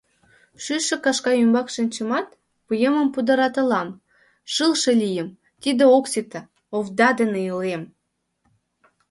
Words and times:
Шӱйшӧ 0.63 0.95
кашка 1.05 1.31
ӱмбак 1.43 1.67
шинчымат, 1.75 2.27
вуемым 2.67 3.07
пудыратылам: 3.13 3.89
шылше 4.53 4.91
лийым, 5.01 5.27
тиде 5.61 5.83
ок 5.97 6.05
сите— 6.11 6.39
овда 6.75 7.09
дене 7.19 7.39
илем. 7.49 7.83